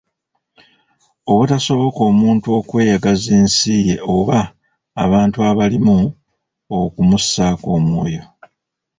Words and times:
Obutasoboka 1.31 1.99
omuntu 2.11 2.47
okweyagaza 2.59 3.29
ensi 3.39 3.73
ye 3.87 3.95
oba 4.17 4.39
abantu 5.03 5.37
abalimu 5.49 5.97
okumussaako 6.79 7.65
omwoyo. 7.77 8.23